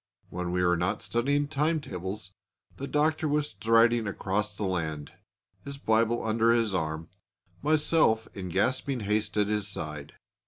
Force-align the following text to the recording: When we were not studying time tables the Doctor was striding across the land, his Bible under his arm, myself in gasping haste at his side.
When 0.31 0.51
we 0.51 0.63
were 0.63 0.77
not 0.77 1.03
studying 1.03 1.47
time 1.47 1.79
tables 1.79 2.31
the 2.75 2.87
Doctor 2.87 3.27
was 3.27 3.49
striding 3.51 4.07
across 4.07 4.55
the 4.57 4.63
land, 4.63 5.13
his 5.63 5.77
Bible 5.77 6.23
under 6.23 6.51
his 6.51 6.73
arm, 6.73 7.09
myself 7.61 8.27
in 8.33 8.49
gasping 8.49 9.01
haste 9.01 9.37
at 9.37 9.45
his 9.45 9.67
side. 9.67 10.13